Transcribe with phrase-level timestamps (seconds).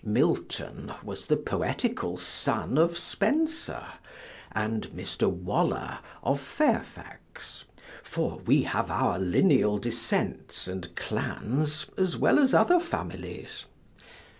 [0.03, 3.85] Milton was the poetical son of Spenser,
[4.51, 5.29] and Mr.
[5.31, 7.65] Waller of Fairfax,
[8.01, 13.65] for we have our lineal descents and clans as well as other families.